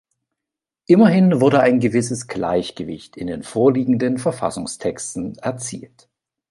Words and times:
Immerhin 0.87 1.41
wurde 1.41 1.59
ein 1.59 1.79
gewisses 1.79 2.25
Gleichgewicht 2.27 3.15
in 3.17 3.27
den 3.27 3.43
vorliegenden 3.43 4.17
Verfassungstexten 4.17 5.37
erzielt. 5.37 6.09